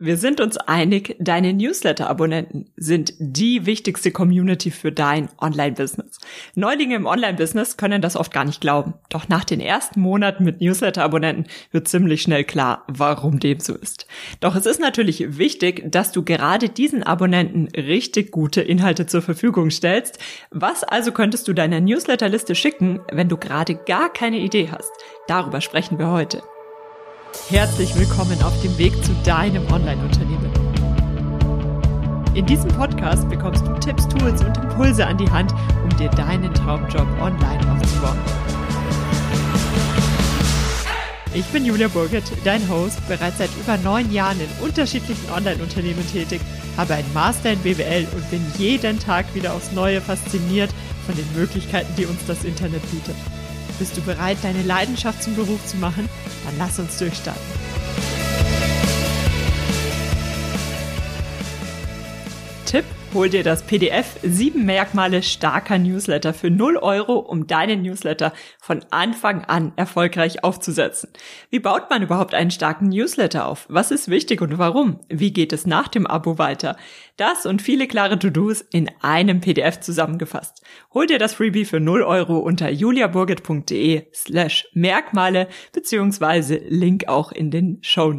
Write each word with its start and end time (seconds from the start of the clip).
Wir 0.00 0.16
sind 0.16 0.40
uns 0.40 0.56
einig, 0.56 1.14
deine 1.20 1.52
Newsletter-Abonnenten 1.52 2.68
sind 2.76 3.14
die 3.20 3.64
wichtigste 3.64 4.10
Community 4.10 4.72
für 4.72 4.90
dein 4.90 5.28
Online-Business. 5.40 6.18
Neulinge 6.56 6.96
im 6.96 7.06
Online-Business 7.06 7.76
können 7.76 8.02
das 8.02 8.16
oft 8.16 8.32
gar 8.32 8.44
nicht 8.44 8.60
glauben. 8.60 8.94
Doch 9.08 9.28
nach 9.28 9.44
den 9.44 9.60
ersten 9.60 10.00
Monaten 10.00 10.42
mit 10.42 10.60
Newsletter-Abonnenten 10.60 11.46
wird 11.70 11.86
ziemlich 11.86 12.22
schnell 12.22 12.42
klar, 12.42 12.82
warum 12.88 13.38
dem 13.38 13.60
so 13.60 13.76
ist. 13.76 14.08
Doch 14.40 14.56
es 14.56 14.66
ist 14.66 14.80
natürlich 14.80 15.38
wichtig, 15.38 15.84
dass 15.92 16.10
du 16.10 16.24
gerade 16.24 16.68
diesen 16.68 17.04
Abonnenten 17.04 17.68
richtig 17.80 18.32
gute 18.32 18.62
Inhalte 18.62 19.06
zur 19.06 19.22
Verfügung 19.22 19.70
stellst. 19.70 20.18
Was 20.50 20.82
also 20.82 21.12
könntest 21.12 21.46
du 21.46 21.52
deiner 21.52 21.80
Newsletter-Liste 21.80 22.56
schicken, 22.56 22.98
wenn 23.12 23.28
du 23.28 23.36
gerade 23.36 23.76
gar 23.76 24.12
keine 24.12 24.38
Idee 24.38 24.70
hast? 24.72 24.90
Darüber 25.28 25.60
sprechen 25.60 26.00
wir 26.00 26.10
heute. 26.10 26.42
Herzlich 27.48 27.94
willkommen 27.94 28.42
auf 28.42 28.58
dem 28.62 28.76
Weg 28.78 28.92
zu 29.04 29.12
deinem 29.24 29.70
Online-Unternehmen. 29.70 30.50
In 32.34 32.46
diesem 32.46 32.68
Podcast 32.68 33.28
bekommst 33.28 33.66
du 33.66 33.72
Tipps, 33.74 34.08
Tools 34.08 34.42
und 34.42 34.56
Impulse 34.56 35.06
an 35.06 35.18
die 35.18 35.30
Hand, 35.30 35.52
um 35.82 35.96
dir 35.98 36.08
deinen 36.10 36.54
Traumjob 36.54 37.06
online 37.20 37.60
aufzubauen. 37.70 38.18
Ich 41.34 41.44
bin 41.46 41.66
Julia 41.66 41.88
Burgert, 41.88 42.24
dein 42.44 42.66
Host, 42.68 43.06
bereits 43.08 43.38
seit 43.38 43.50
über 43.60 43.76
neun 43.76 44.10
Jahren 44.10 44.40
in 44.40 44.64
unterschiedlichen 44.64 45.30
Online-Unternehmen 45.30 46.06
tätig, 46.10 46.40
habe 46.76 46.94
einen 46.94 47.12
Master 47.12 47.52
in 47.52 47.58
BWL 47.58 48.06
und 48.14 48.30
bin 48.30 48.44
jeden 48.56 48.98
Tag 48.98 49.26
wieder 49.34 49.52
aufs 49.52 49.72
Neue 49.72 50.00
fasziniert 50.00 50.70
von 51.04 51.14
den 51.14 51.26
Möglichkeiten, 51.34 51.92
die 51.96 52.06
uns 52.06 52.24
das 52.26 52.44
Internet 52.44 52.82
bietet. 52.90 53.16
Bist 53.78 53.96
du 53.96 54.02
bereit, 54.02 54.38
deine 54.42 54.62
Leidenschaft 54.62 55.22
zum 55.22 55.34
Beruf 55.34 55.64
zu 55.66 55.76
machen? 55.76 56.08
Dann 56.44 56.54
lass 56.58 56.78
uns 56.78 56.96
durchstarten. 56.98 57.42
Tipp 62.74 62.86
Hol 63.14 63.28
dir 63.28 63.44
das 63.44 63.62
PDF 63.62 64.18
7 64.24 64.66
Merkmale 64.66 65.22
starker 65.22 65.78
Newsletter 65.78 66.34
für 66.34 66.50
0 66.50 66.78
Euro, 66.78 67.20
um 67.20 67.46
deinen 67.46 67.82
Newsletter 67.82 68.32
von 68.60 68.84
Anfang 68.90 69.44
an 69.44 69.72
erfolgreich 69.76 70.42
aufzusetzen. 70.42 71.10
Wie 71.48 71.60
baut 71.60 71.88
man 71.88 72.02
überhaupt 72.02 72.34
einen 72.34 72.50
starken 72.50 72.88
Newsletter 72.88 73.46
auf? 73.46 73.66
Was 73.68 73.92
ist 73.92 74.08
wichtig 74.08 74.40
und 74.40 74.58
warum? 74.58 74.98
Wie 75.08 75.32
geht 75.32 75.52
es 75.52 75.64
nach 75.64 75.86
dem 75.86 76.08
Abo 76.08 76.38
weiter? 76.38 76.76
Das 77.16 77.46
und 77.46 77.62
viele 77.62 77.86
klare 77.86 78.18
To-Dos 78.18 78.62
in 78.62 78.90
einem 79.00 79.40
PDF 79.40 79.78
zusammengefasst. 79.78 80.64
Hol 80.92 81.06
dir 81.06 81.20
das 81.20 81.34
Freebie 81.34 81.66
für 81.66 81.78
0 81.78 82.02
Euro 82.02 82.38
unter 82.38 82.68
juliaburgit.de 82.68 84.08
slash 84.12 84.66
Merkmale 84.72 85.46
beziehungsweise 85.72 86.56
Link 86.56 87.06
auch 87.06 87.30
in 87.30 87.52
den 87.52 87.78
Show. 87.82 88.12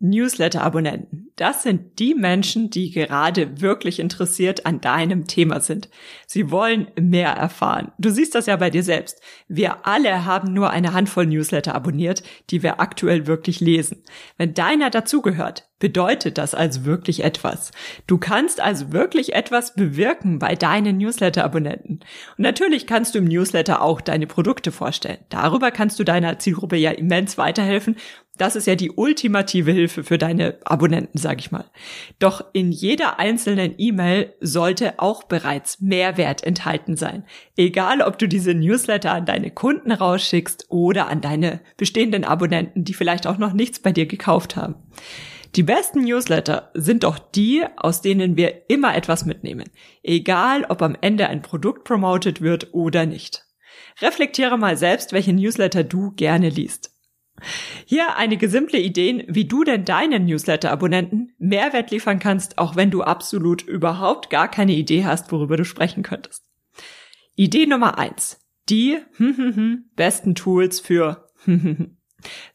Newsletter-Abonnenten. 0.00 1.21
Das 1.36 1.62
sind 1.62 1.98
die 1.98 2.14
Menschen, 2.14 2.68
die 2.68 2.90
gerade 2.90 3.60
wirklich 3.60 3.98
interessiert 4.00 4.66
an 4.66 4.80
deinem 4.80 5.26
Thema 5.26 5.60
sind. 5.60 5.88
Sie 6.26 6.50
wollen 6.50 6.88
mehr 7.00 7.30
erfahren. 7.30 7.92
Du 7.98 8.10
siehst 8.10 8.34
das 8.34 8.46
ja 8.46 8.56
bei 8.56 8.68
dir 8.68 8.82
selbst. 8.82 9.20
Wir 9.48 9.86
alle 9.86 10.26
haben 10.26 10.52
nur 10.52 10.70
eine 10.70 10.92
Handvoll 10.92 11.26
Newsletter 11.26 11.74
abonniert, 11.74 12.22
die 12.50 12.62
wir 12.62 12.80
aktuell 12.80 13.26
wirklich 13.26 13.60
lesen. 13.60 14.02
Wenn 14.36 14.52
deiner 14.52 14.90
dazugehört, 14.90 15.68
bedeutet 15.82 16.38
das 16.38 16.54
also 16.54 16.84
wirklich 16.84 17.24
etwas. 17.24 17.72
Du 18.06 18.16
kannst 18.16 18.60
also 18.60 18.92
wirklich 18.92 19.34
etwas 19.34 19.74
bewirken 19.74 20.38
bei 20.38 20.54
deinen 20.54 20.98
Newsletter-Abonnenten. 20.98 21.94
Und 21.94 22.38
natürlich 22.38 22.86
kannst 22.86 23.14
du 23.14 23.18
im 23.18 23.24
Newsletter 23.24 23.82
auch 23.82 24.00
deine 24.00 24.28
Produkte 24.28 24.70
vorstellen. 24.70 25.18
Darüber 25.28 25.72
kannst 25.72 25.98
du 25.98 26.04
deiner 26.04 26.38
Zielgruppe 26.38 26.76
ja 26.76 26.92
immens 26.92 27.36
weiterhelfen 27.36 27.96
das 28.38 28.56
ist 28.56 28.66
ja 28.66 28.76
die 28.76 28.90
ultimative 28.90 29.72
Hilfe 29.72 30.04
für 30.04 30.16
deine 30.16 30.56
Abonnenten, 30.64 31.18
sag 31.18 31.38
ich 31.38 31.52
mal. 31.52 31.66
Doch 32.18 32.42
in 32.54 32.72
jeder 32.72 33.18
einzelnen 33.18 33.74
E-Mail 33.76 34.32
sollte 34.40 34.98
auch 34.98 35.24
bereits 35.24 35.80
Mehrwert 35.80 36.42
enthalten 36.42 36.96
sein. 36.96 37.24
Egal, 37.56 38.00
ob 38.00 38.18
du 38.18 38.26
diese 38.26 38.54
Newsletter 38.54 39.12
an 39.12 39.26
deine 39.26 39.50
Kunden 39.50 39.92
rausschickst 39.92 40.66
oder 40.70 41.08
an 41.08 41.20
deine 41.20 41.60
bestehenden 41.76 42.24
Abonnenten, 42.24 42.84
die 42.84 42.94
vielleicht 42.94 43.26
auch 43.26 43.36
noch 43.36 43.52
nichts 43.52 43.80
bei 43.80 43.92
dir 43.92 44.06
gekauft 44.06 44.56
haben. 44.56 44.76
Die 45.54 45.62
besten 45.62 46.04
Newsletter 46.04 46.70
sind 46.72 47.04
doch 47.04 47.18
die, 47.18 47.62
aus 47.76 48.00
denen 48.00 48.38
wir 48.38 48.70
immer 48.70 48.96
etwas 48.96 49.26
mitnehmen. 49.26 49.68
Egal, 50.02 50.64
ob 50.70 50.80
am 50.80 50.96
Ende 51.02 51.28
ein 51.28 51.42
Produkt 51.42 51.84
promoted 51.84 52.40
wird 52.40 52.72
oder 52.72 53.04
nicht. 53.04 53.44
Reflektiere 54.00 54.56
mal 54.56 54.78
selbst, 54.78 55.12
welche 55.12 55.34
Newsletter 55.34 55.84
du 55.84 56.12
gerne 56.12 56.48
liest. 56.48 56.91
Hier 57.86 58.16
einige 58.16 58.48
simple 58.48 58.78
Ideen, 58.78 59.24
wie 59.28 59.44
du 59.44 59.64
denn 59.64 59.84
deinen 59.84 60.26
Newsletter-Abonnenten 60.26 61.32
Mehrwert 61.38 61.90
liefern 61.90 62.18
kannst, 62.18 62.58
auch 62.58 62.76
wenn 62.76 62.90
du 62.90 63.02
absolut 63.02 63.62
überhaupt 63.62 64.30
gar 64.30 64.48
keine 64.48 64.72
Idee 64.72 65.04
hast, 65.04 65.32
worüber 65.32 65.56
du 65.56 65.64
sprechen 65.64 66.02
könntest. 66.02 66.44
Idee 67.34 67.66
Nummer 67.66 67.98
eins: 67.98 68.40
Die 68.68 68.98
besten 69.96 70.34
Tools 70.34 70.80
für 70.80 71.28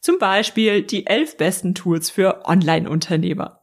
zum 0.00 0.18
Beispiel 0.18 0.82
die 0.82 1.06
elf 1.06 1.36
besten 1.36 1.74
Tools 1.74 2.10
für 2.10 2.46
Online-Unternehmer. 2.46 3.62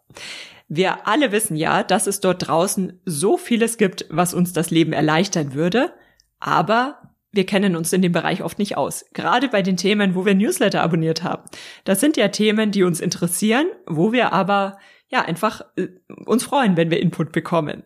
Wir 0.67 1.07
alle 1.07 1.31
wissen 1.31 1.55
ja, 1.55 1.83
dass 1.83 2.07
es 2.07 2.21
dort 2.21 2.47
draußen 2.47 2.99
so 3.05 3.37
vieles 3.37 3.77
gibt, 3.77 4.05
was 4.09 4.33
uns 4.33 4.53
das 4.53 4.71
Leben 4.71 4.93
erleichtern 4.93 5.53
würde, 5.53 5.93
aber 6.39 7.14
wir 7.35 7.45
kennen 7.45 7.75
uns 7.75 7.93
in 7.93 8.01
dem 8.01 8.11
Bereich 8.11 8.43
oft 8.43 8.59
nicht 8.59 8.77
aus. 8.77 9.05
Gerade 9.13 9.47
bei 9.47 9.61
den 9.61 9.77
Themen, 9.77 10.15
wo 10.15 10.25
wir 10.25 10.35
Newsletter 10.35 10.81
abonniert 10.81 11.23
haben. 11.23 11.43
Das 11.83 11.99
sind 11.99 12.17
ja 12.17 12.29
Themen, 12.29 12.71
die 12.71 12.83
uns 12.83 12.99
interessieren, 12.99 13.67
wo 13.85 14.11
wir 14.11 14.33
aber 14.33 14.77
ja 15.09 15.21
einfach 15.21 15.61
äh, 15.75 15.87
uns 16.25 16.43
freuen, 16.43 16.77
wenn 16.77 16.91
wir 16.91 16.99
Input 16.99 17.31
bekommen. 17.31 17.83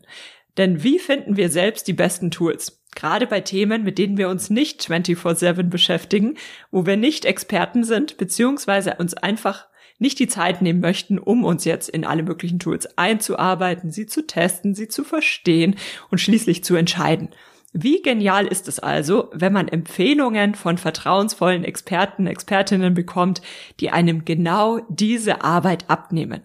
Denn 0.58 0.84
wie 0.84 1.00
finden 1.00 1.38
wir 1.38 1.50
selbst 1.50 1.88
die 1.88 1.94
besten 1.94 2.32
Tools? 2.32 2.82
Gerade 2.96 3.28
bei 3.28 3.40
Themen, 3.40 3.84
mit 3.84 3.98
denen 3.98 4.18
wir 4.18 4.30
uns 4.30 4.50
nicht 4.50 4.82
24-7 4.82 5.64
beschäftigen, 5.64 6.38
wo 6.72 6.86
wir 6.86 6.98
nicht 6.98 7.26
Experten 7.26 7.84
sind, 7.84 8.18
beziehungsweise 8.18 8.96
uns 8.96 9.14
einfach 9.14 9.68
nicht 10.00 10.18
die 10.20 10.28
Zeit 10.28 10.62
nehmen 10.62 10.80
möchten, 10.80 11.20
um 11.20 11.44
uns 11.44 11.66
jetzt 11.66 11.90
in 11.90 12.06
alle 12.06 12.24
möglichen 12.24 12.60
Tools 12.60 12.98
einzuarbeiten, 12.98 13.92
sie 13.92 14.06
zu 14.06 14.26
testen, 14.26 14.74
sie 14.74 14.88
zu 14.88 15.04
verstehen 15.04 15.76
und 16.10 16.20
schließlich 16.20 16.64
zu 16.64 16.76
entscheiden. 16.76 17.30
Wie 17.74 18.02
genial 18.02 18.48
ist 18.48 18.68
es 18.68 18.80
also, 18.80 19.30
wenn 19.32 19.54
man 19.54 19.68
Empfehlungen 19.68 20.56
von 20.56 20.78
vertrauensvollen 20.78 21.64
Experten, 21.64 22.26
Expertinnen 22.26 22.96
bekommt, 22.96 23.42
die 23.80 23.92
einem 23.92 24.26
genau 24.26 24.80
diese 24.90 25.44
Arbeit 25.44 25.90
abnehmen. 25.90 26.42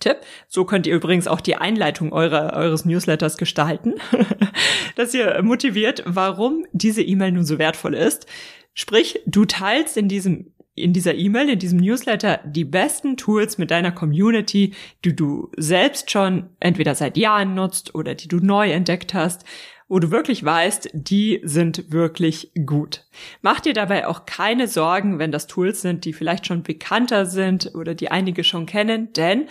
Tipp, 0.00 0.18
so 0.48 0.64
könnt 0.64 0.88
ihr 0.88 0.94
übrigens 0.94 1.28
auch 1.28 1.40
die 1.40 1.54
Einleitung 1.54 2.12
eurer, 2.12 2.52
eures 2.54 2.84
Newsletters 2.84 3.36
gestalten, 3.36 3.94
dass 4.96 5.14
ihr 5.14 5.40
motiviert, 5.42 6.02
warum 6.04 6.66
diese 6.72 7.02
E-Mail 7.02 7.30
nun 7.30 7.44
so 7.44 7.58
wertvoll 7.58 7.94
ist. 7.94 8.26
Sprich, 8.74 9.20
du 9.26 9.44
teilst 9.44 9.96
in 9.96 10.08
diesem 10.08 10.50
in 10.76 10.92
dieser 10.92 11.14
E-Mail, 11.14 11.50
in 11.50 11.60
diesem 11.60 11.78
Newsletter 11.78 12.40
die 12.44 12.64
besten 12.64 13.16
Tools 13.16 13.58
mit 13.58 13.70
deiner 13.70 13.92
Community, 13.92 14.74
die 15.04 15.14
du 15.14 15.52
selbst 15.56 16.10
schon 16.10 16.50
entweder 16.58 16.96
seit 16.96 17.16
Jahren 17.16 17.54
nutzt 17.54 17.94
oder 17.94 18.16
die 18.16 18.26
du 18.26 18.38
neu 18.38 18.72
entdeckt 18.72 19.14
hast 19.14 19.44
wo 19.88 19.98
du 19.98 20.10
wirklich 20.10 20.44
weißt, 20.44 20.90
die 20.92 21.40
sind 21.44 21.92
wirklich 21.92 22.52
gut. 22.66 23.06
Mach 23.42 23.60
dir 23.60 23.74
dabei 23.74 24.06
auch 24.06 24.26
keine 24.26 24.66
Sorgen, 24.66 25.18
wenn 25.18 25.32
das 25.32 25.46
Tools 25.46 25.82
sind, 25.82 26.04
die 26.04 26.12
vielleicht 26.12 26.46
schon 26.46 26.62
bekannter 26.62 27.26
sind 27.26 27.74
oder 27.74 27.94
die 27.94 28.10
einige 28.10 28.44
schon 28.44 28.66
kennen, 28.66 29.12
denn 29.12 29.46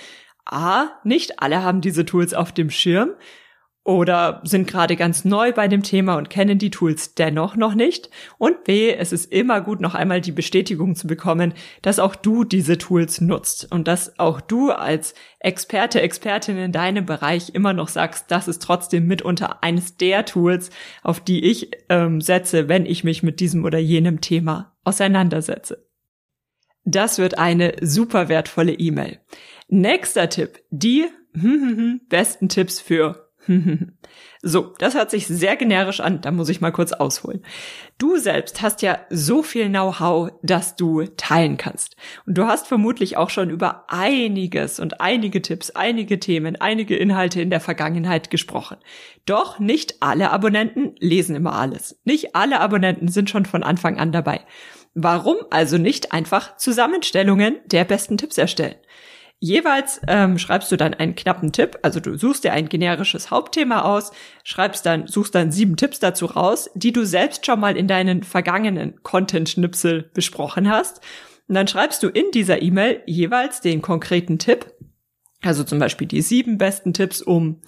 A, 0.45 0.99
nicht 1.03 1.39
alle 1.41 1.63
haben 1.63 1.81
diese 1.81 2.05
Tools 2.05 2.33
auf 2.33 2.51
dem 2.51 2.69
Schirm 2.69 3.11
oder 3.85 4.39
sind 4.45 4.67
gerade 4.67 4.95
ganz 4.95 5.25
neu 5.25 5.51
bei 5.51 5.67
dem 5.67 5.83
Thema 5.83 6.15
und 6.15 6.29
kennen 6.29 6.57
die 6.57 6.69
Tools 6.69 7.15
dennoch 7.15 7.57
noch 7.57 7.75
nicht. 7.75 8.09
Und 8.37 8.63
B, 8.63 8.93
es 8.93 9.11
ist 9.11 9.31
immer 9.31 9.59
gut, 9.59 9.81
noch 9.81 9.93
einmal 9.93 10.21
die 10.21 10.31
Bestätigung 10.31 10.95
zu 10.95 11.05
bekommen, 11.05 11.53
dass 11.81 11.99
auch 11.99 12.15
du 12.15 12.45
diese 12.45 12.77
Tools 12.77 13.19
nutzt 13.19 13.69
und 13.71 13.87
dass 13.89 14.17
auch 14.19 14.39
du 14.39 14.71
als 14.71 15.15
Experte, 15.39 16.01
Expertin 16.01 16.57
in 16.57 16.71
deinem 16.71 17.05
Bereich 17.05 17.49
immer 17.53 17.73
noch 17.73 17.89
sagst, 17.89 18.31
das 18.31 18.47
ist 18.47 18.61
trotzdem 18.61 19.05
mitunter 19.05 19.63
eines 19.63 19.97
der 19.97 20.25
Tools, 20.25 20.69
auf 21.01 21.19
die 21.19 21.43
ich 21.43 21.71
ähm, 21.89 22.21
setze, 22.21 22.69
wenn 22.69 22.85
ich 22.85 23.03
mich 23.03 23.21
mit 23.21 23.41
diesem 23.41 23.65
oder 23.65 23.79
jenem 23.79 24.21
Thema 24.21 24.73
auseinandersetze. 24.85 25.85
Das 26.85 27.17
wird 27.17 27.37
eine 27.37 27.75
super 27.81 28.29
wertvolle 28.29 28.73
E-Mail. 28.73 29.19
Nächster 29.67 30.29
Tipp, 30.29 30.61
die 30.69 31.05
besten 32.09 32.47
Tipps 32.47 32.79
für 32.79 33.22
so, 34.41 34.73
das 34.79 34.93
hört 34.93 35.11
sich 35.11 35.27
sehr 35.27 35.55
generisch 35.55 35.99
an, 35.99 36.21
da 36.21 36.31
muss 36.31 36.49
ich 36.49 36.61
mal 36.61 36.71
kurz 36.71 36.93
ausholen. 36.93 37.43
Du 37.97 38.17
selbst 38.17 38.61
hast 38.61 38.81
ja 38.81 38.99
so 39.09 39.43
viel 39.43 39.69
Know-how, 39.69 40.31
dass 40.41 40.75
du 40.75 41.05
teilen 41.17 41.57
kannst. 41.57 41.95
Und 42.25 42.37
du 42.37 42.45
hast 42.45 42.67
vermutlich 42.67 43.17
auch 43.17 43.29
schon 43.29 43.49
über 43.49 43.85
einiges 43.87 44.79
und 44.79 45.01
einige 45.01 45.41
Tipps, 45.41 45.71
einige 45.71 46.19
Themen, 46.19 46.59
einige 46.59 46.95
Inhalte 46.95 47.41
in 47.41 47.49
der 47.49 47.59
Vergangenheit 47.59 48.29
gesprochen. 48.29 48.77
Doch 49.25 49.59
nicht 49.59 50.01
alle 50.01 50.31
Abonnenten 50.31 50.95
lesen 50.99 51.35
immer 51.35 51.53
alles. 51.53 51.99
Nicht 52.03 52.35
alle 52.35 52.59
Abonnenten 52.59 53.07
sind 53.07 53.29
schon 53.29 53.45
von 53.45 53.63
Anfang 53.63 53.97
an 53.97 54.11
dabei. 54.11 54.41
Warum 54.95 55.37
also 55.49 55.77
nicht 55.77 56.11
einfach 56.11 56.57
Zusammenstellungen 56.57 57.57
der 57.65 57.83
besten 57.83 58.17
Tipps 58.17 58.37
erstellen? 58.37 58.75
Jeweils 59.43 59.99
ähm, 60.07 60.37
schreibst 60.37 60.71
du 60.71 60.77
dann 60.77 60.93
einen 60.93 61.15
knappen 61.15 61.51
Tipp, 61.51 61.77
also 61.81 61.99
du 61.99 62.17
suchst 62.17 62.45
dir 62.45 62.53
ein 62.53 62.69
generisches 62.69 63.29
Hauptthema 63.29 63.81
aus, 63.81 64.13
schreibst 64.45 64.85
dann, 64.85 65.07
suchst 65.07 65.35
dann 65.35 65.51
sieben 65.51 65.75
Tipps 65.75 65.99
dazu 65.99 66.27
raus, 66.27 66.69
die 66.75 66.93
du 66.93 67.05
selbst 67.05 67.45
schon 67.45 67.59
mal 67.59 67.75
in 67.75 67.89
deinen 67.89 68.23
vergangenen 68.23 69.03
Content-Schnipsel 69.03 70.09
besprochen 70.13 70.71
hast. 70.71 71.01
Und 71.49 71.55
dann 71.55 71.67
schreibst 71.67 72.01
du 72.03 72.07
in 72.07 72.31
dieser 72.33 72.61
E-Mail 72.61 73.01
jeweils 73.05 73.59
den 73.59 73.81
konkreten 73.81 74.39
Tipp, 74.39 74.71
also 75.41 75.65
zum 75.65 75.77
Beispiel 75.77 76.07
die 76.07 76.21
sieben 76.21 76.57
besten 76.57 76.93
Tipps, 76.93 77.21
um 77.21 77.59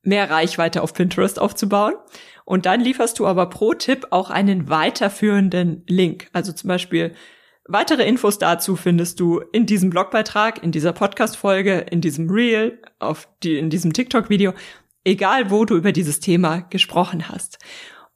mehr 0.00 0.30
Reichweite 0.30 0.80
auf 0.80 0.94
Pinterest 0.94 1.38
aufzubauen. 1.38 1.92
Und 2.46 2.64
dann 2.64 2.80
lieferst 2.80 3.18
du 3.18 3.26
aber 3.26 3.50
pro 3.50 3.74
Tipp 3.74 4.06
auch 4.12 4.30
einen 4.30 4.70
weiterführenden 4.70 5.84
Link. 5.86 6.30
Also 6.32 6.52
zum 6.52 6.68
Beispiel 6.68 7.12
Weitere 7.64 8.04
Infos 8.04 8.38
dazu 8.38 8.74
findest 8.74 9.20
du 9.20 9.40
in 9.52 9.66
diesem 9.66 9.90
Blogbeitrag, 9.90 10.62
in 10.62 10.72
dieser 10.72 10.92
Podcast-Folge, 10.92 11.86
in 11.90 12.00
diesem 12.00 12.28
Reel, 12.28 12.80
auf 12.98 13.28
die, 13.42 13.56
in 13.56 13.70
diesem 13.70 13.92
TikTok-Video, 13.92 14.52
egal 15.04 15.50
wo 15.50 15.64
du 15.64 15.76
über 15.76 15.92
dieses 15.92 16.18
Thema 16.18 16.60
gesprochen 16.60 17.28
hast. 17.28 17.58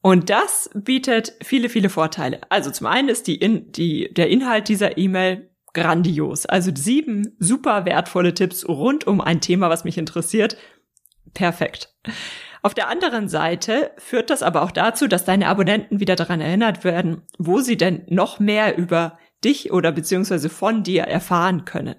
Und 0.02 0.30
das 0.30 0.70
bietet 0.74 1.34
viele, 1.42 1.68
viele 1.68 1.90
Vorteile. 1.90 2.40
Also 2.48 2.70
zum 2.70 2.86
einen 2.86 3.08
ist 3.08 3.26
die, 3.28 3.36
in, 3.36 3.70
die, 3.72 4.12
der 4.12 4.30
Inhalt 4.30 4.68
dieser 4.68 4.98
E-Mail 4.98 5.50
grandios. 5.74 6.46
Also 6.46 6.72
sieben 6.74 7.36
super 7.38 7.84
wertvolle 7.84 8.34
Tipps 8.34 8.68
rund 8.68 9.06
um 9.06 9.20
ein 9.20 9.40
Thema, 9.40 9.68
was 9.70 9.84
mich 9.84 9.98
interessiert. 9.98 10.56
Perfekt. 11.34 11.94
Auf 12.62 12.74
der 12.74 12.88
anderen 12.88 13.28
Seite 13.28 13.92
führt 13.98 14.30
das 14.30 14.42
aber 14.42 14.62
auch 14.62 14.70
dazu, 14.70 15.06
dass 15.06 15.24
deine 15.24 15.48
Abonnenten 15.48 16.00
wieder 16.00 16.16
daran 16.16 16.40
erinnert 16.40 16.82
werden, 16.82 17.22
wo 17.38 17.60
sie 17.60 17.76
denn 17.76 18.02
noch 18.08 18.40
mehr 18.40 18.76
über 18.76 19.18
dich 19.44 19.72
oder 19.72 19.92
beziehungsweise 19.92 20.48
von 20.48 20.82
dir 20.82 21.02
erfahren 21.02 21.64
können. 21.64 21.96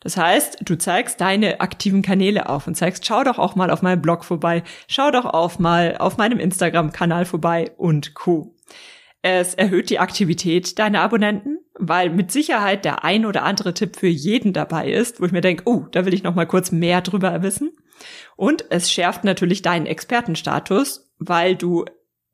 Das 0.00 0.16
heißt, 0.16 0.58
du 0.64 0.76
zeigst 0.78 1.20
deine 1.20 1.60
aktiven 1.60 2.02
Kanäle 2.02 2.48
auf 2.48 2.66
und 2.66 2.76
zeigst, 2.76 3.04
schau 3.04 3.24
doch 3.24 3.38
auch 3.38 3.56
mal 3.56 3.70
auf 3.70 3.82
meinem 3.82 4.00
Blog 4.00 4.24
vorbei, 4.24 4.62
schau 4.86 5.10
doch 5.10 5.24
auch 5.24 5.58
mal 5.58 5.96
auf 5.98 6.18
meinem 6.18 6.38
Instagram-Kanal 6.38 7.24
vorbei 7.24 7.72
und 7.76 8.14
Co. 8.14 8.54
Es 9.22 9.54
erhöht 9.54 9.90
die 9.90 9.98
Aktivität 9.98 10.78
deiner 10.78 11.00
Abonnenten, 11.00 11.58
weil 11.74 12.10
mit 12.10 12.30
Sicherheit 12.30 12.84
der 12.84 13.04
ein 13.04 13.26
oder 13.26 13.42
andere 13.42 13.74
Tipp 13.74 13.96
für 13.96 14.06
jeden 14.06 14.52
dabei 14.52 14.90
ist, 14.90 15.20
wo 15.20 15.26
ich 15.26 15.32
mir 15.32 15.40
denke, 15.40 15.64
oh, 15.66 15.86
da 15.90 16.06
will 16.06 16.14
ich 16.14 16.22
noch 16.22 16.36
mal 16.36 16.46
kurz 16.46 16.70
mehr 16.70 17.00
drüber 17.00 17.42
wissen. 17.42 17.72
Und 18.36 18.66
es 18.70 18.92
schärft 18.92 19.24
natürlich 19.24 19.62
deinen 19.62 19.86
Expertenstatus, 19.86 21.10
weil 21.18 21.56
du 21.56 21.84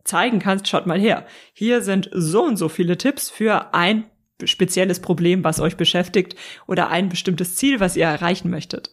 zeigen 0.05 0.39
kannst, 0.39 0.69
schaut 0.69 0.87
mal 0.87 1.01
her, 1.01 1.25
hier 1.55 1.81
sind 1.81 2.11
so 2.13 2.45
und 2.45 2.59
so 2.59 2.69
viele 2.69 2.99
Tipps 2.99 3.31
für 3.31 3.73
ein 3.73 4.05
spezielles 4.45 5.01
Problem, 5.01 5.45
was 5.45 5.61
euch 5.61 5.77
beschäftigt 5.77 6.35
oder 6.67 6.91
ein 6.91 7.09
bestimmtes 7.09 7.57
Ziel, 7.57 7.81
was 7.81 7.97
ihr 7.97 8.07
erreichen 8.07 8.51
möchtet. 8.51 8.91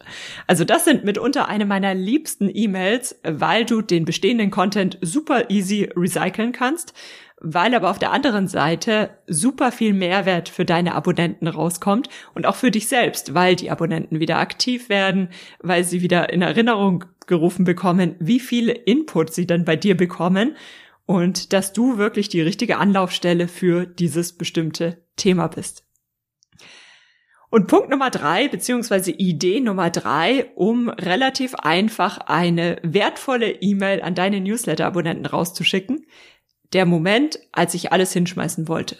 Also 0.47 0.65
das 0.65 0.85
sind 0.85 1.03
mitunter 1.03 1.47
eine 1.47 1.65
meiner 1.65 1.93
liebsten 1.93 2.49
E-Mails, 2.53 3.19
weil 3.23 3.65
du 3.65 3.81
den 3.81 4.05
bestehenden 4.05 4.51
Content 4.51 4.97
super 5.01 5.49
easy 5.49 5.89
recyceln 5.95 6.51
kannst, 6.51 6.93
weil 7.41 7.73
aber 7.73 7.89
auf 7.89 7.97
der 7.97 8.11
anderen 8.11 8.47
Seite 8.47 9.09
super 9.25 9.71
viel 9.71 9.93
Mehrwert 9.93 10.47
für 10.47 10.63
deine 10.63 10.93
Abonnenten 10.93 11.47
rauskommt 11.47 12.07
und 12.35 12.45
auch 12.45 12.55
für 12.55 12.69
dich 12.69 12.87
selbst, 12.87 13.33
weil 13.33 13.55
die 13.55 13.71
Abonnenten 13.71 14.19
wieder 14.19 14.37
aktiv 14.37 14.89
werden, 14.89 15.29
weil 15.59 15.83
sie 15.83 16.01
wieder 16.01 16.31
in 16.31 16.43
Erinnerung 16.43 17.05
gerufen 17.25 17.65
bekommen, 17.65 18.15
wie 18.19 18.39
viele 18.39 18.73
Input 18.73 19.33
sie 19.33 19.47
dann 19.47 19.65
bei 19.65 19.75
dir 19.75 19.97
bekommen 19.97 20.55
und 21.07 21.51
dass 21.51 21.73
du 21.73 21.97
wirklich 21.97 22.29
die 22.29 22.41
richtige 22.41 22.77
Anlaufstelle 22.77 23.47
für 23.47 23.85
dieses 23.85 24.33
bestimmte 24.33 25.03
Thema 25.21 25.47
bist. 25.47 25.85
Und 27.49 27.67
Punkt 27.67 27.89
Nummer 27.89 28.09
drei, 28.09 28.47
beziehungsweise 28.47 29.11
Idee 29.11 29.59
Nummer 29.59 29.89
drei, 29.89 30.51
um 30.55 30.87
relativ 30.89 31.53
einfach 31.55 32.17
eine 32.19 32.79
wertvolle 32.81 33.51
E-Mail 33.61 34.01
an 34.01 34.15
deine 34.15 34.39
Newsletter-Abonnenten 34.39 35.25
rauszuschicken, 35.25 36.05
der 36.71 36.85
Moment, 36.85 37.39
als 37.51 37.73
ich 37.73 37.91
alles 37.91 38.13
hinschmeißen 38.13 38.69
wollte. 38.69 38.97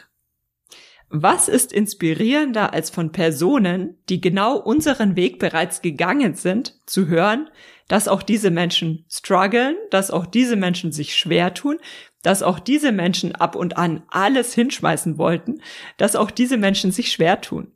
Was 1.14 1.48
ist 1.48 1.74
inspirierender 1.74 2.74
als 2.74 2.90
von 2.90 3.12
Personen, 3.12 3.98
die 4.10 4.22
genau 4.22 4.58
unseren 4.58 5.16
Weg 5.16 5.40
bereits 5.40 5.82
gegangen 5.82 6.36
sind, 6.36 6.80
zu 6.86 7.08
hören, 7.08 7.50
dass 7.88 8.08
auch 8.08 8.24
diese 8.24 8.52
Menschen 8.52 9.06
strugglen, 9.10 9.76
dass 9.90 10.12
auch 10.12 10.26
diese 10.26 10.56
Menschen 10.56 10.94
sich 10.94 11.16
schwer 11.16 11.54
tun, 11.54 11.80
dass 12.24 12.44
auch 12.44 12.60
diese 12.60 12.92
Menschen 12.92 13.36
ab 13.36 13.56
und 13.56 13.78
an 13.78 14.04
alles 14.10 14.54
hinschmeißen 14.54 15.18
wollten, 15.18 15.62
dass 15.98 16.16
auch 16.16 16.32
diese 16.32 16.58
Menschen 16.58 16.92
sich 16.92 17.12
schwer 17.12 17.42
tun. 17.42 17.72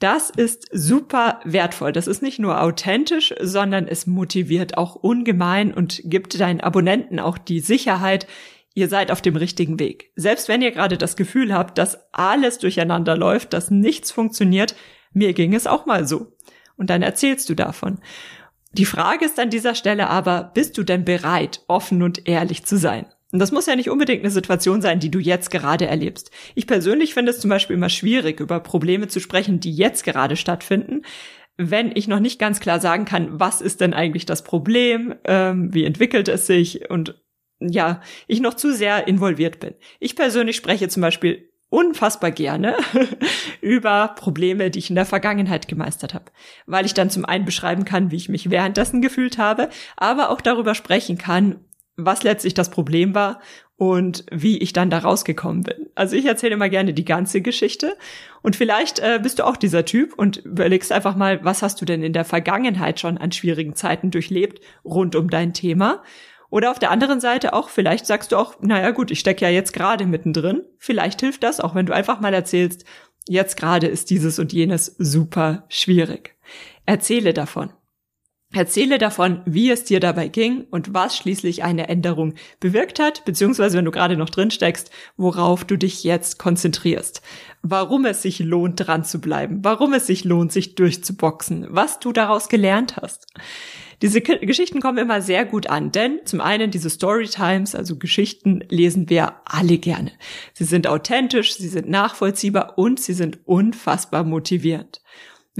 Das 0.00 0.30
ist 0.30 0.66
super 0.72 1.40
wertvoll. 1.44 1.92
Das 1.92 2.06
ist 2.06 2.22
nicht 2.22 2.38
nur 2.38 2.62
authentisch, 2.62 3.34
sondern 3.38 3.86
es 3.86 4.06
motiviert 4.06 4.78
auch 4.78 4.96
ungemein 4.96 5.74
und 5.74 6.00
gibt 6.04 6.40
deinen 6.40 6.62
Abonnenten 6.62 7.20
auch 7.20 7.36
die 7.36 7.60
Sicherheit, 7.60 8.26
ihr 8.72 8.88
seid 8.88 9.10
auf 9.10 9.20
dem 9.20 9.36
richtigen 9.36 9.78
Weg. 9.78 10.10
Selbst 10.16 10.48
wenn 10.48 10.62
ihr 10.62 10.70
gerade 10.70 10.96
das 10.96 11.16
Gefühl 11.16 11.52
habt, 11.52 11.76
dass 11.76 11.98
alles 12.12 12.58
durcheinander 12.58 13.14
läuft, 13.14 13.52
dass 13.52 13.70
nichts 13.70 14.10
funktioniert, 14.10 14.74
mir 15.12 15.34
ging 15.34 15.54
es 15.54 15.66
auch 15.66 15.84
mal 15.84 16.08
so. 16.08 16.32
Und 16.76 16.88
dann 16.88 17.02
erzählst 17.02 17.50
du 17.50 17.54
davon. 17.54 18.00
Die 18.72 18.86
Frage 18.86 19.26
ist 19.26 19.38
an 19.38 19.50
dieser 19.50 19.74
Stelle 19.74 20.08
aber, 20.08 20.50
bist 20.54 20.78
du 20.78 20.82
denn 20.82 21.04
bereit, 21.04 21.62
offen 21.68 22.02
und 22.02 22.26
ehrlich 22.26 22.64
zu 22.64 22.78
sein? 22.78 23.06
Und 23.32 23.38
das 23.38 23.52
muss 23.52 23.66
ja 23.66 23.76
nicht 23.76 23.90
unbedingt 23.90 24.22
eine 24.22 24.30
Situation 24.30 24.82
sein, 24.82 24.98
die 24.98 25.10
du 25.10 25.18
jetzt 25.18 25.50
gerade 25.50 25.86
erlebst. 25.86 26.30
Ich 26.54 26.66
persönlich 26.66 27.14
finde 27.14 27.30
es 27.30 27.40
zum 27.40 27.50
Beispiel 27.50 27.76
immer 27.76 27.88
schwierig, 27.88 28.40
über 28.40 28.60
Probleme 28.60 29.08
zu 29.08 29.20
sprechen, 29.20 29.60
die 29.60 29.72
jetzt 29.72 30.04
gerade 30.04 30.36
stattfinden, 30.36 31.02
wenn 31.56 31.92
ich 31.94 32.08
noch 32.08 32.20
nicht 32.20 32.38
ganz 32.38 32.58
klar 32.58 32.80
sagen 32.80 33.04
kann, 33.04 33.38
was 33.38 33.60
ist 33.60 33.80
denn 33.80 33.94
eigentlich 33.94 34.26
das 34.26 34.42
Problem, 34.42 35.14
ähm, 35.24 35.72
wie 35.72 35.84
entwickelt 35.84 36.28
es 36.28 36.46
sich 36.46 36.90
und 36.90 37.22
ja, 37.60 38.00
ich 38.26 38.40
noch 38.40 38.54
zu 38.54 38.72
sehr 38.72 39.06
involviert 39.06 39.60
bin. 39.60 39.74
Ich 39.98 40.16
persönlich 40.16 40.56
spreche 40.56 40.88
zum 40.88 41.02
Beispiel 41.02 41.50
unfassbar 41.68 42.30
gerne 42.30 42.76
über 43.60 44.08
Probleme, 44.16 44.70
die 44.70 44.78
ich 44.78 44.88
in 44.88 44.96
der 44.96 45.04
Vergangenheit 45.04 45.68
gemeistert 45.68 46.14
habe, 46.14 46.26
weil 46.66 46.86
ich 46.86 46.94
dann 46.94 47.10
zum 47.10 47.26
einen 47.26 47.44
beschreiben 47.44 47.84
kann, 47.84 48.10
wie 48.10 48.16
ich 48.16 48.30
mich 48.30 48.50
währenddessen 48.50 49.02
gefühlt 49.02 49.38
habe, 49.38 49.68
aber 49.96 50.30
auch 50.30 50.40
darüber 50.40 50.74
sprechen 50.74 51.18
kann, 51.18 51.64
was 52.04 52.22
letztlich 52.22 52.54
das 52.54 52.70
Problem 52.70 53.14
war 53.14 53.40
und 53.76 54.24
wie 54.30 54.58
ich 54.58 54.72
dann 54.72 54.90
da 54.90 54.98
rausgekommen 54.98 55.62
bin. 55.62 55.86
Also 55.94 56.16
ich 56.16 56.26
erzähle 56.26 56.54
immer 56.54 56.68
gerne 56.68 56.92
die 56.92 57.04
ganze 57.04 57.40
Geschichte 57.40 57.96
und 58.42 58.56
vielleicht 58.56 58.98
äh, 58.98 59.18
bist 59.22 59.38
du 59.38 59.46
auch 59.46 59.56
dieser 59.56 59.84
Typ 59.84 60.14
und 60.14 60.38
überlegst 60.38 60.92
einfach 60.92 61.16
mal, 61.16 61.44
was 61.44 61.62
hast 61.62 61.80
du 61.80 61.84
denn 61.84 62.02
in 62.02 62.12
der 62.12 62.24
Vergangenheit 62.24 63.00
schon 63.00 63.18
an 63.18 63.32
schwierigen 63.32 63.74
Zeiten 63.74 64.10
durchlebt 64.10 64.60
rund 64.84 65.16
um 65.16 65.30
dein 65.30 65.54
Thema 65.54 66.02
oder 66.50 66.72
auf 66.72 66.80
der 66.80 66.90
anderen 66.90 67.20
Seite 67.20 67.54
auch, 67.54 67.68
vielleicht 67.68 68.06
sagst 68.06 68.32
du 68.32 68.36
auch, 68.36 68.56
naja 68.60 68.90
gut, 68.90 69.10
ich 69.10 69.20
stecke 69.20 69.44
ja 69.44 69.50
jetzt 69.50 69.72
gerade 69.72 70.04
mittendrin. 70.04 70.64
Vielleicht 70.78 71.20
hilft 71.20 71.44
das, 71.44 71.60
auch 71.60 71.74
wenn 71.74 71.86
du 71.86 71.94
einfach 71.94 72.20
mal 72.20 72.34
erzählst, 72.34 72.84
jetzt 73.28 73.56
gerade 73.56 73.86
ist 73.86 74.10
dieses 74.10 74.38
und 74.38 74.52
jenes 74.52 74.96
super 74.98 75.64
schwierig. 75.68 76.34
Erzähle 76.86 77.32
davon. 77.32 77.72
Erzähle 78.52 78.98
davon, 78.98 79.42
wie 79.46 79.70
es 79.70 79.84
dir 79.84 80.00
dabei 80.00 80.26
ging 80.26 80.66
und 80.72 80.92
was 80.92 81.16
schließlich 81.16 81.62
eine 81.62 81.88
Änderung 81.88 82.34
bewirkt 82.58 82.98
hat, 82.98 83.24
beziehungsweise 83.24 83.78
wenn 83.78 83.84
du 83.84 83.92
gerade 83.92 84.16
noch 84.16 84.28
drin 84.28 84.50
steckst, 84.50 84.90
worauf 85.16 85.64
du 85.64 85.76
dich 85.76 86.02
jetzt 86.02 86.40
konzentrierst. 86.40 87.22
Warum 87.62 88.04
es 88.06 88.22
sich 88.22 88.40
lohnt, 88.40 88.84
dran 88.84 89.04
zu 89.04 89.20
bleiben, 89.20 89.60
warum 89.62 89.92
es 89.92 90.08
sich 90.08 90.24
lohnt, 90.24 90.50
sich 90.50 90.74
durchzuboxen, 90.74 91.68
was 91.70 92.00
du 92.00 92.12
daraus 92.12 92.48
gelernt 92.48 92.96
hast. 92.96 93.28
Diese 94.02 94.20
K 94.20 94.38
Geschichten 94.38 94.80
kommen 94.80 94.98
immer 94.98 95.22
sehr 95.22 95.44
gut 95.44 95.68
an, 95.68 95.92
denn 95.92 96.18
zum 96.24 96.40
einen 96.40 96.72
diese 96.72 96.90
Storytimes, 96.90 97.76
also 97.76 97.98
Geschichten, 97.98 98.64
lesen 98.68 99.10
wir 99.10 99.34
alle 99.44 99.78
gerne. 99.78 100.10
Sie 100.54 100.64
sind 100.64 100.88
authentisch, 100.88 101.54
sie 101.54 101.68
sind 101.68 101.88
nachvollziehbar 101.88 102.78
und 102.78 102.98
sie 102.98 103.12
sind 103.12 103.46
unfassbar 103.46 104.24
motivierend. 104.24 105.02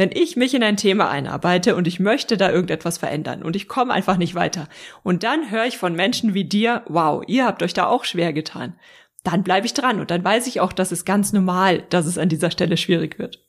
Wenn 0.01 0.13
ich 0.15 0.35
mich 0.35 0.55
in 0.55 0.63
ein 0.63 0.79
Thema 0.79 1.11
einarbeite 1.11 1.77
und 1.77 1.87
ich 1.87 2.01
möchte 2.01 2.39
da 2.39 2.51
irgendetwas 2.51 2.97
verändern 2.97 3.43
und 3.43 3.55
ich 3.55 3.69
komme 3.69 3.93
einfach 3.93 4.17
nicht 4.17 4.35
weiter 4.35 4.67
und 5.03 5.25
dann 5.25 5.51
höre 5.51 5.67
ich 5.67 5.77
von 5.77 5.95
Menschen 5.95 6.33
wie 6.33 6.47
dir, 6.47 6.85
wow, 6.89 7.23
ihr 7.27 7.45
habt 7.45 7.63
euch 7.63 7.75
da 7.75 7.85
auch 7.85 8.07
schwer 8.07 8.33
getan, 8.33 8.79
dann 9.25 9.43
bleibe 9.43 9.67
ich 9.67 9.75
dran 9.75 10.01
und 10.01 10.11
dann 10.11 10.25
weiß 10.25 10.47
ich 10.47 10.59
auch, 10.61 10.73
dass 10.73 10.91
es 10.91 11.05
ganz 11.05 11.35
normal, 11.35 11.83
dass 11.91 12.07
es 12.07 12.17
an 12.17 12.31
dieser 12.31 12.51
Stelle 12.51 12.79
schwierig 12.79 13.19
wird. 13.19 13.45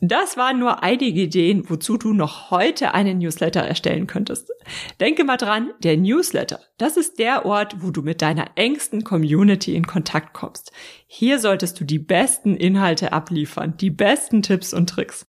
Das 0.00 0.36
waren 0.36 0.58
nur 0.58 0.82
einige 0.82 1.22
Ideen, 1.22 1.68
wozu 1.70 1.96
du 1.96 2.12
noch 2.12 2.50
heute 2.50 2.92
einen 2.92 3.18
Newsletter 3.18 3.62
erstellen 3.62 4.06
könntest. 4.06 4.52
Denke 5.00 5.24
mal 5.24 5.38
dran, 5.38 5.70
der 5.82 5.96
Newsletter, 5.96 6.60
das 6.76 6.96
ist 6.96 7.18
der 7.18 7.46
Ort, 7.46 7.76
wo 7.82 7.90
du 7.90 8.02
mit 8.02 8.20
deiner 8.20 8.46
engsten 8.56 9.04
Community 9.04 9.74
in 9.74 9.86
Kontakt 9.86 10.34
kommst. 10.34 10.72
Hier 11.06 11.38
solltest 11.38 11.80
du 11.80 11.84
die 11.84 11.98
besten 11.98 12.56
Inhalte 12.56 13.12
abliefern, 13.12 13.76
die 13.78 13.90
besten 13.90 14.42
Tipps 14.42 14.74
und 14.74 14.90
Tricks. 14.90 15.26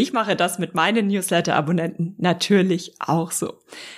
Ich 0.00 0.12
mache 0.12 0.36
das 0.36 0.60
mit 0.60 0.76
meinen 0.76 1.08
Newsletter-Abonnenten 1.08 2.14
natürlich 2.18 2.94
auch 3.00 3.32
so. 3.32 3.54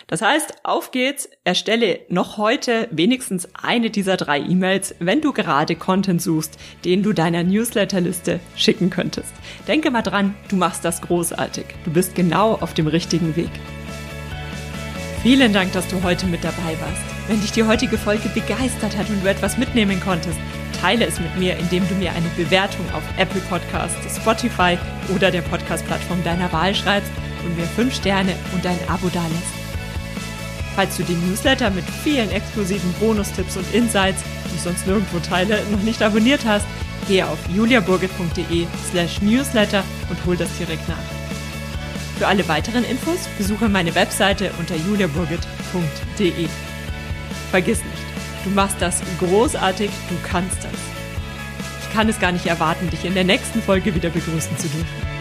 Das 0.07 0.23
heißt, 0.23 0.65
auf 0.65 0.93
geht's, 0.93 1.29
erstelle 1.45 2.01
noch 2.09 2.39
heute 2.39 2.89
wenigstens 2.91 3.51
eine 3.55 3.91
dieser 3.91 4.17
drei 4.17 4.39
E-Mails, 4.39 4.95
wenn 4.99 5.21
du 5.21 5.35
gerade 5.35 5.77
Content 5.77 6.23
suchst, 6.23 6.59
den 6.87 7.03
du 7.03 7.13
deiner 7.13 7.43
Newsletterliste 7.43 8.41
schicken 8.57 8.89
könntest. 8.89 9.31
Denke 9.69 9.91
mal 9.91 10.01
dran, 10.01 10.35
du 10.49 10.57
machst 10.57 10.87
das 10.87 11.03
großartig. 11.03 11.67
Du 11.85 11.91
bist 11.91 12.15
genau 12.15 12.55
auf 12.55 12.73
dem 12.73 12.87
richtigen 12.87 13.37
Weg. 13.37 13.51
Vielen 15.23 15.53
Dank, 15.53 15.75
dass 15.75 15.87
du 15.89 16.03
heute 16.03 16.25
mit 16.25 16.43
dabei 16.43 16.81
warst. 16.81 17.03
Wenn 17.29 17.43
dich 17.43 17.53
die 17.53 17.65
heutige 17.65 17.99
Folge 17.99 18.31
begeistert 18.31 18.97
hat 18.97 19.11
und 19.11 19.23
du 19.23 19.29
etwas 19.29 19.59
mitnehmen 19.59 20.01
konntest, 20.01 20.39
teile 20.81 21.07
es 21.07 21.21
mit 21.21 21.37
mir, 21.37 21.57
indem 21.59 21.87
du 21.89 21.95
mir 21.95 22.13
eine 22.13 22.29
Bewertung 22.37 22.87
auf 22.93 23.03
Apple 23.19 23.41
Podcasts, 23.43 24.17
Spotify 24.17 24.79
oder 25.15 25.31
der 25.31 25.43
Podcast-Plattform 25.43 26.23
deiner 26.25 26.51
Wahl 26.53 26.75
schreibst 26.75 27.11
und 27.45 27.57
mir 27.57 27.67
fünf 27.67 27.95
Sterne 27.95 28.35
und 28.55 28.67
ein 28.67 28.79
Abo 28.89 29.09
dalässt. 29.09 29.61
Falls 30.75 30.97
du 30.97 31.03
den 31.03 31.29
Newsletter 31.29 31.71
mit 31.71 31.85
vielen 31.85 32.31
exklusiven 32.31 32.93
Bonustipps 32.95 33.57
und 33.57 33.75
Insights, 33.75 34.23
die 34.51 34.57
ich 34.57 34.63
sonst 34.63 34.87
nirgendwo 34.87 35.19
teile, 35.19 35.63
noch 35.71 35.83
nicht 35.83 36.03
abonniert 36.03 36.45
hast, 36.47 36.67
gehe 37.09 37.27
auf 37.27 37.39
juliaburgit.de 37.55 38.67
slash 38.91 39.21
newsletter 39.21 39.83
und 40.09 40.19
hol 40.25 40.37
das 40.37 40.57
direkt 40.59 40.89
nach. 40.89 40.97
Für 42.19 42.29
alle 42.29 42.47
weiteren 42.49 42.85
Infos 42.85 43.29
besuche 43.39 43.69
meine 43.69 43.95
Webseite 43.95 44.51
unter 44.59 44.77
juliaburgit.de. 44.77 46.49
Vergiss 47.51 47.79
nicht, 47.79 48.10
Du 48.45 48.51
machst 48.51 48.77
das 48.81 49.03
großartig, 49.19 49.91
du 50.09 50.17
kannst 50.27 50.65
das. 50.65 50.73
Ich 51.83 51.95
kann 51.95 52.09
es 52.09 52.19
gar 52.19 52.33
nicht 52.33 52.47
erwarten, 52.47 52.89
dich 52.89 53.05
in 53.05 53.15
der 53.15 53.25
nächsten 53.25 53.61
Folge 53.61 53.95
wieder 53.95 54.11
begrüßen 54.11 54.57
zu 54.57 54.69
dürfen. 54.69 55.20